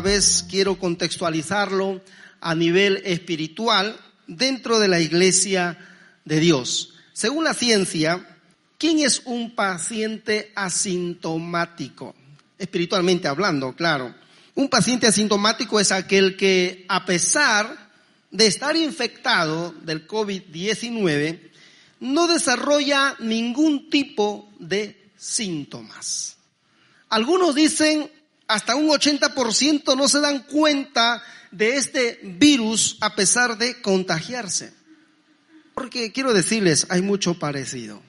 [0.00, 2.00] vez quiero contextualizarlo
[2.40, 5.78] a nivel espiritual dentro de la iglesia
[6.24, 6.94] de Dios.
[7.12, 8.38] Según la ciencia,
[8.78, 12.14] ¿quién es un paciente asintomático?
[12.58, 14.14] Espiritualmente hablando, claro.
[14.54, 17.90] Un paciente asintomático es aquel que, a pesar
[18.30, 21.50] de estar infectado del COVID-19,
[22.00, 26.36] no desarrolla ningún tipo de síntomas.
[27.08, 28.10] Algunos dicen
[28.50, 31.22] hasta un 80% no se dan cuenta
[31.52, 34.72] de este virus a pesar de contagiarse.
[35.72, 38.02] Porque quiero decirles, hay mucho parecido.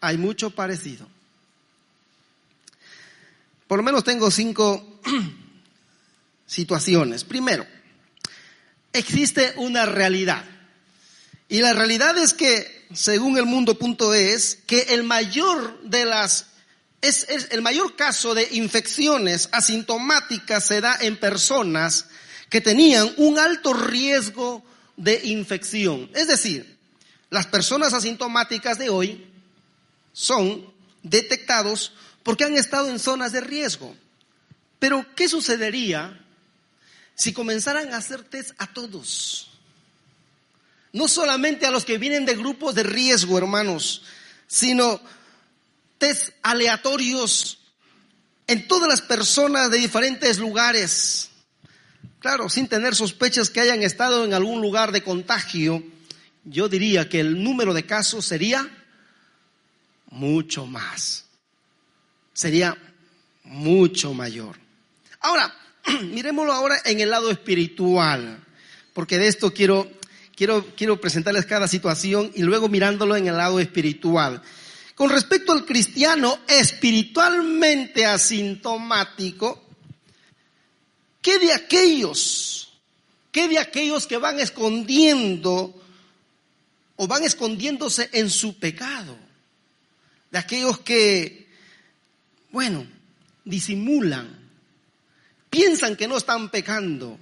[0.00, 1.08] Hay mucho parecido.
[3.68, 5.00] Por lo menos tengo cinco
[6.46, 7.22] situaciones.
[7.22, 7.64] Primero,
[8.92, 10.44] existe una realidad.
[11.48, 16.55] Y la realidad es que, según el mundo.es, que el mayor de las
[17.08, 22.06] es, el mayor caso de infecciones asintomáticas se da en personas
[22.48, 24.64] que tenían un alto riesgo
[24.96, 26.10] de infección.
[26.14, 26.76] Es decir,
[27.30, 29.26] las personas asintomáticas de hoy
[30.12, 33.94] son detectados porque han estado en zonas de riesgo.
[34.78, 36.20] Pero, ¿qué sucedería
[37.14, 39.50] si comenzaran a hacer test a todos?
[40.92, 44.02] No solamente a los que vienen de grupos de riesgo, hermanos,
[44.46, 45.00] sino
[46.42, 47.58] aleatorios
[48.46, 51.30] en todas las personas de diferentes lugares.
[52.20, 55.82] Claro, sin tener sospechas que hayan estado en algún lugar de contagio,
[56.44, 58.68] yo diría que el número de casos sería
[60.10, 61.24] mucho más.
[62.32, 62.76] Sería
[63.44, 64.56] mucho mayor.
[65.20, 65.54] Ahora,
[66.02, 68.44] miremoslo ahora en el lado espiritual,
[68.92, 69.90] porque de esto quiero,
[70.34, 74.42] quiero, quiero presentarles cada situación y luego mirándolo en el lado espiritual.
[74.96, 79.62] Con respecto al cristiano espiritualmente asintomático,
[81.20, 82.72] ¿qué de aquellos?
[83.30, 85.84] ¿Qué de aquellos que van escondiendo
[86.96, 89.18] o van escondiéndose en su pecado?
[90.30, 91.46] De aquellos que,
[92.50, 92.86] bueno,
[93.44, 94.34] disimulan,
[95.50, 97.18] piensan que no están pecando,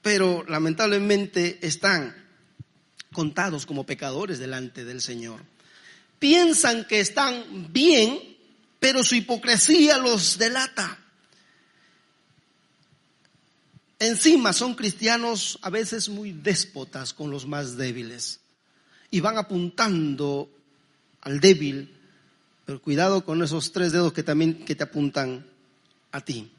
[0.00, 2.14] pero lamentablemente están
[3.12, 5.55] contados como pecadores delante del Señor
[6.18, 8.18] piensan que están bien,
[8.78, 10.98] pero su hipocresía los delata.
[13.98, 18.40] Encima son cristianos a veces muy déspotas con los más débiles
[19.10, 20.50] y van apuntando
[21.22, 21.94] al débil,
[22.66, 25.46] pero cuidado con esos tres dedos que también que te apuntan
[26.12, 26.50] a ti.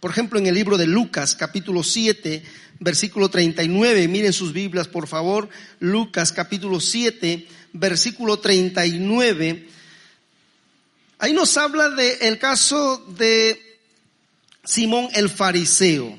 [0.00, 2.42] Por ejemplo, en el libro de Lucas, capítulo 7,
[2.80, 5.48] versículo 39, miren sus Biblias, por favor,
[5.80, 9.68] Lucas, capítulo 7, versículo 39.
[11.18, 13.80] Ahí nos habla del caso de
[14.64, 16.16] Simón el fariseo.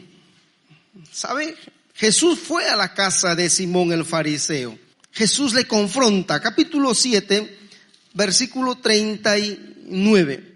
[1.12, 1.56] ¿Sabe?
[1.96, 4.78] Jesús fue a la casa de Simón el fariseo.
[5.12, 7.58] Jesús le confronta, capítulo 7,
[8.14, 10.49] versículo 39.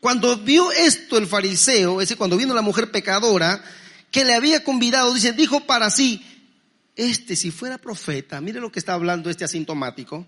[0.00, 3.62] Cuando vio esto el fariseo, es decir, cuando vino la mujer pecadora,
[4.10, 6.24] que le había convidado, dice, dijo para sí,
[6.94, 10.26] este si fuera profeta, mire lo que está hablando este asintomático,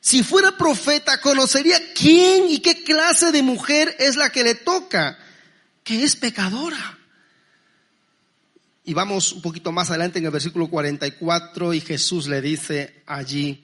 [0.00, 5.16] si fuera profeta conocería quién y qué clase de mujer es la que le toca,
[5.84, 6.98] que es pecadora.
[8.84, 13.62] Y vamos un poquito más adelante en el versículo 44 y Jesús le dice allí,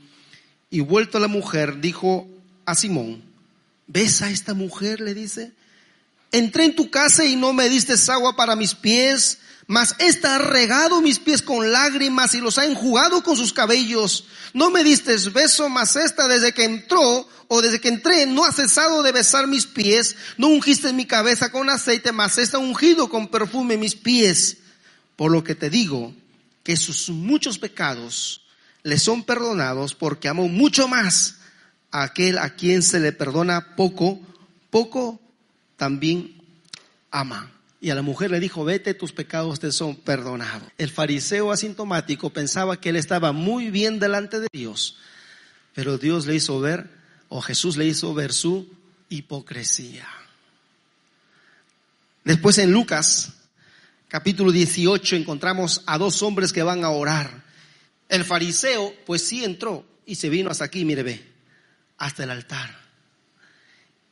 [0.71, 2.29] y vuelto a la mujer, dijo
[2.67, 3.28] a Simón,
[3.89, 5.01] ¿Ves a esta mujer?
[5.01, 5.53] le dice.
[6.31, 10.39] Entré en tu casa y no me diste agua para mis pies, mas esta ha
[10.39, 14.27] regado mis pies con lágrimas y los ha enjugado con sus cabellos.
[14.53, 18.53] No me diste beso, mas esta desde que entró o desde que entré no ha
[18.53, 20.17] cesado de besar mis pies.
[20.37, 24.59] No ungiste mi cabeza con aceite, mas esta ungido con perfume mis pies.
[25.17, 26.15] Por lo que te digo
[26.63, 28.43] que sus muchos pecados
[28.83, 31.38] le son perdonados porque amó mucho más
[31.91, 34.21] aquel a quien se le perdona poco,
[34.71, 35.21] poco
[35.77, 36.35] también
[37.11, 37.53] ama.
[37.81, 40.69] Y a la mujer le dijo, vete, tus pecados te son perdonados.
[40.79, 44.97] El fariseo asintomático pensaba que él estaba muy bien delante de Dios,
[45.75, 46.91] pero Dios le hizo ver,
[47.29, 48.69] o Jesús le hizo ver su
[49.09, 50.09] hipocresía.
[52.25, 53.35] Después en Lucas,
[54.09, 57.45] capítulo 18, encontramos a dos hombres que van a orar.
[58.09, 61.38] El fariseo, pues sí entró y se vino hasta aquí, mire, ve
[61.99, 62.77] hasta el altar.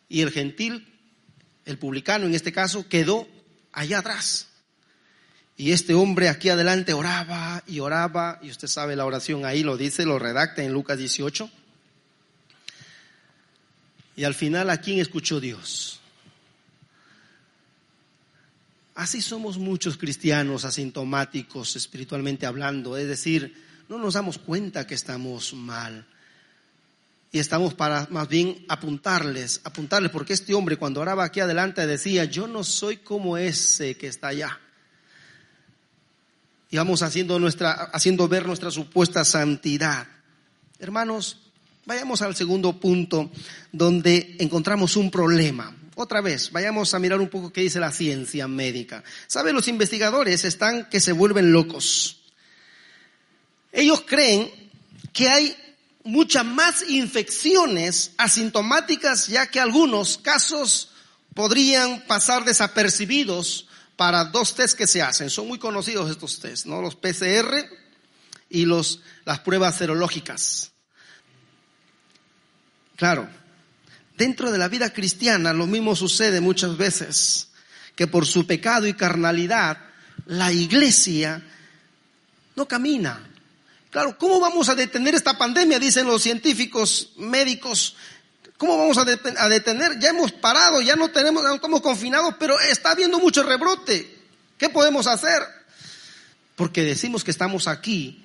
[0.08, 0.86] Y el gentil,
[1.64, 3.26] el publicano en este caso, quedó
[3.72, 4.48] allá atrás.
[5.56, 9.76] Y este hombre aquí adelante oraba y oraba, y usted sabe la oración ahí lo
[9.76, 11.48] dice, lo redacta en Lucas 18.
[14.16, 16.00] Y al final, ¿a quién escuchó Dios?
[18.94, 25.52] Así somos muchos cristianos asintomáticos espiritualmente hablando, es decir, no nos damos cuenta que estamos
[25.52, 26.06] mal.
[27.36, 32.24] Y estamos para más bien apuntarles, apuntarles, porque este hombre cuando oraba aquí adelante decía,
[32.24, 34.58] yo no soy como ese que está allá.
[36.70, 40.06] Y vamos haciendo, nuestra, haciendo ver nuestra supuesta santidad.
[40.78, 41.36] Hermanos,
[41.84, 43.30] vayamos al segundo punto
[43.70, 45.76] donde encontramos un problema.
[45.94, 49.04] Otra vez, vayamos a mirar un poco qué dice la ciencia médica.
[49.26, 49.54] ¿Saben?
[49.54, 52.18] Los investigadores están que se vuelven locos.
[53.72, 54.50] Ellos creen
[55.12, 55.54] que hay
[56.06, 60.90] muchas más infecciones asintomáticas, ya que algunos casos
[61.34, 65.30] podrían pasar desapercibidos para dos test que se hacen.
[65.30, 66.80] Son muy conocidos estos test, ¿no?
[66.80, 67.68] Los PCR
[68.48, 70.72] y los, las pruebas serológicas.
[72.96, 73.28] Claro,
[74.16, 77.48] Dentro de la vida cristiana lo mismo sucede muchas veces,
[77.94, 79.78] que por su pecado y carnalidad
[80.24, 81.42] la iglesia
[82.54, 83.20] no camina.
[83.96, 85.78] Claro, ¿cómo vamos a detener esta pandemia?
[85.78, 87.96] Dicen los científicos médicos.
[88.58, 89.98] ¿Cómo vamos a detener?
[89.98, 94.18] Ya hemos parado, ya no tenemos, ya estamos confinados, pero está habiendo mucho rebrote.
[94.58, 95.40] ¿Qué podemos hacer?
[96.56, 98.22] Porque decimos que estamos aquí,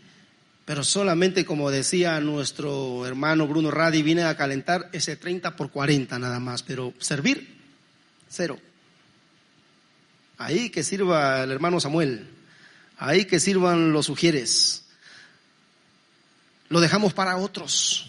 [0.66, 6.20] pero solamente, como decía nuestro hermano Bruno Radi, viene a calentar ese 30 por 40
[6.20, 7.48] nada más, pero servir,
[8.28, 8.60] cero.
[10.38, 12.28] Ahí que sirva el hermano Samuel,
[12.98, 14.81] ahí que sirvan los sugieres.
[16.72, 18.08] Lo dejamos para otros.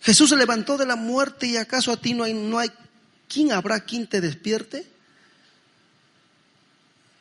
[0.00, 2.70] Jesús se levantó de la muerte y acaso a ti no hay, no hay,
[3.28, 4.90] ¿quién habrá quien te despierte?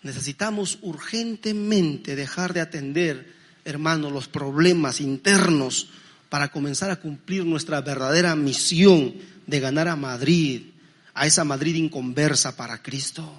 [0.02, 3.34] Necesitamos urgentemente dejar de atender
[3.66, 5.90] hermanos, los problemas internos
[6.30, 9.14] para comenzar a cumplir nuestra verdadera misión
[9.48, 10.72] de ganar a Madrid,
[11.14, 13.30] a esa Madrid inconversa para Cristo.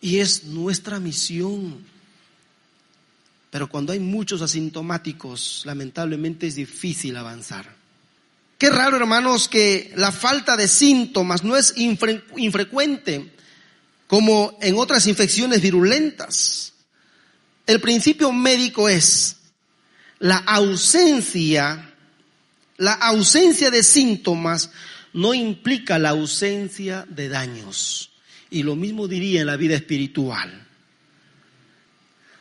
[0.00, 1.78] Y es nuestra misión.
[3.50, 7.80] Pero cuando hay muchos asintomáticos, lamentablemente es difícil avanzar.
[8.56, 13.32] Qué raro, hermanos, que la falta de síntomas no es infrecuente
[14.06, 16.74] como en otras infecciones virulentas.
[17.66, 19.36] El principio médico es
[20.18, 21.94] la ausencia,
[22.76, 24.70] la ausencia de síntomas
[25.12, 28.10] no implica la ausencia de daños.
[28.50, 30.68] Y lo mismo diría en la vida espiritual.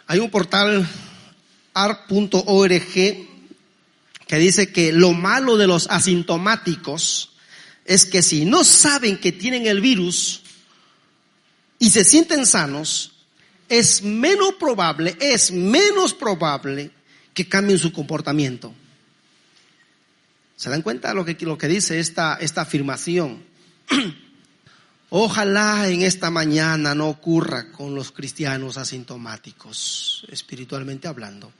[0.09, 0.89] Hay un portal
[1.71, 7.33] art.org que dice que lo malo de los asintomáticos
[7.85, 10.41] es que si no saben que tienen el virus
[11.77, 13.11] y se sienten sanos,
[13.69, 16.89] es menos probable, es menos probable
[17.35, 18.73] que cambien su comportamiento.
[20.55, 23.43] ¿Se dan cuenta de lo que, lo que dice esta, esta afirmación?
[25.09, 31.51] Ojalá en esta mañana no ocurra con los cristianos asintomáticos, espiritualmente hablando.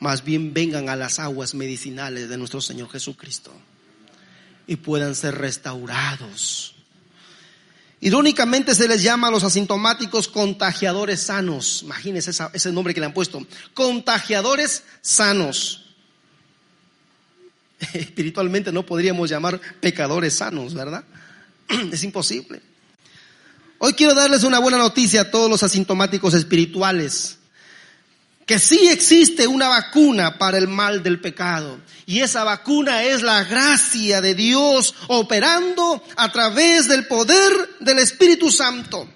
[0.00, 3.52] Más bien vengan a las aguas medicinales de nuestro Señor Jesucristo
[4.66, 6.74] y puedan ser restaurados
[8.00, 11.82] Irónicamente se les llama a los asintomáticos contagiadores sanos.
[11.82, 13.44] Imagínense ese nombre que le han puesto.
[13.74, 15.84] Contagiadores sanos.
[17.92, 21.04] Espiritualmente no podríamos llamar pecadores sanos, ¿verdad?
[21.92, 22.62] Es imposible.
[23.78, 27.38] Hoy quiero darles una buena noticia a todos los asintomáticos espirituales
[28.48, 31.80] que sí existe una vacuna para el mal del pecado.
[32.06, 38.50] Y esa vacuna es la gracia de Dios operando a través del poder del Espíritu
[38.50, 39.06] Santo.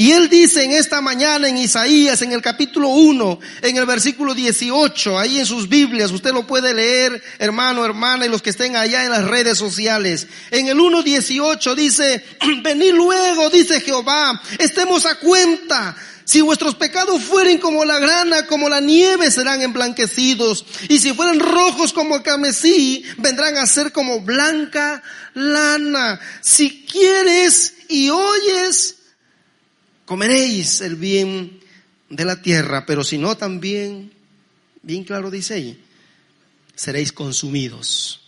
[0.00, 4.34] Y él dice en esta mañana en Isaías, en el capítulo 1, en el versículo
[4.34, 8.76] 18, ahí en sus Biblias, usted lo puede leer, hermano, hermana, y los que estén
[8.76, 10.26] allá en las redes sociales.
[10.52, 12.24] En el 1.18 dice,
[12.62, 18.70] venid luego, dice Jehová, estemos a cuenta, si vuestros pecados fueren como la grana, como
[18.70, 20.64] la nieve, serán emblanquecidos.
[20.88, 25.02] Y si fueren rojos como el camesí, vendrán a ser como blanca
[25.34, 26.18] lana.
[26.40, 28.94] Si quieres y oyes,
[30.10, 31.60] comeréis el bien
[32.08, 34.10] de la tierra, pero si no también,
[34.82, 35.80] bien claro dice ahí,
[36.74, 38.18] seréis consumidos.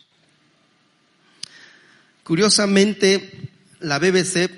[2.23, 4.49] Curiosamente, la BBC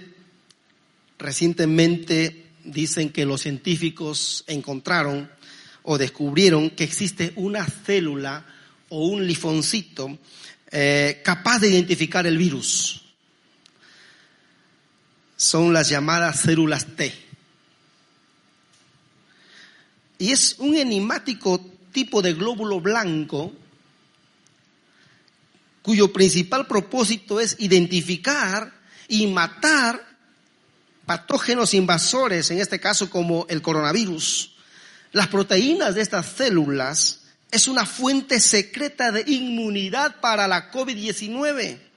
[1.19, 5.31] recientemente dicen que los científicos encontraron
[5.85, 8.45] o descubrieron que existe una célula
[8.90, 10.19] o un lifoncito
[10.71, 13.03] eh, capaz de identificar el virus.
[15.44, 17.12] Son las llamadas células T.
[20.16, 21.60] Y es un enigmático
[21.92, 23.52] tipo de glóbulo blanco
[25.82, 28.72] cuyo principal propósito es identificar
[29.06, 30.02] y matar
[31.04, 34.54] patógenos invasores, en este caso como el coronavirus.
[35.12, 37.20] Las proteínas de estas células
[37.50, 41.93] es una fuente secreta de inmunidad para la COVID-19.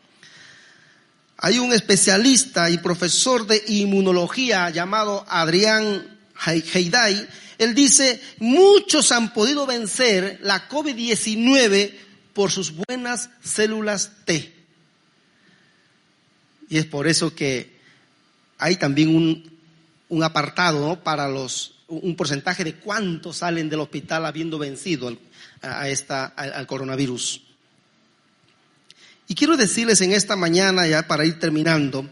[1.38, 7.28] Hay un especialista y profesor de inmunología llamado Adrián Heiday.
[7.60, 11.94] Él dice, muchos han podido vencer la COVID-19
[12.34, 14.54] por sus buenas células T.
[16.70, 17.78] Y es por eso que
[18.58, 19.16] hay también
[20.10, 25.16] un, apartado para los, un porcentaje de cuántos salen del hospital habiendo vencido
[25.62, 27.47] a esta, al coronavirus.
[29.28, 32.10] Y quiero decirles en esta mañana, ya para ir terminando,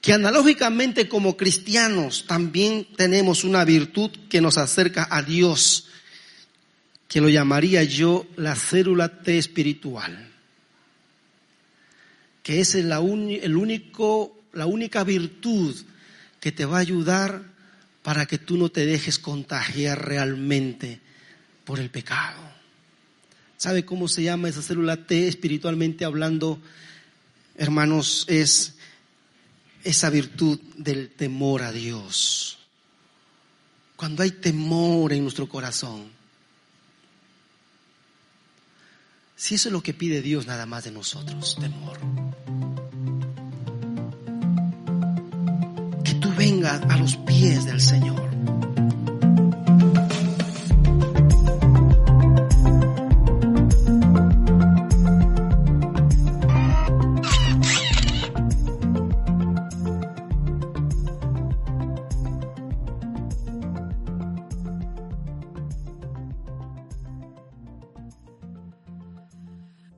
[0.00, 5.88] que analógicamente como cristianos también tenemos una virtud que nos acerca a Dios,
[7.08, 10.30] que lo llamaría yo la célula T espiritual,
[12.42, 15.74] que es el único, la única virtud
[16.40, 17.42] que te va a ayudar
[18.02, 21.00] para que tú no te dejes contagiar realmente
[21.64, 22.47] por el pecado.
[23.58, 26.60] ¿Sabe cómo se llama esa célula T espiritualmente hablando?
[27.56, 28.76] Hermanos, es
[29.82, 32.60] esa virtud del temor a Dios.
[33.96, 36.08] Cuando hay temor en nuestro corazón.
[39.34, 41.98] Si eso es lo que pide Dios nada más de nosotros, temor.
[46.04, 48.27] Que tú vengas a los pies del Señor